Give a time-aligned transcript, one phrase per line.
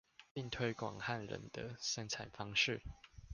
[0.33, 2.81] 並推廣漢人的生產方式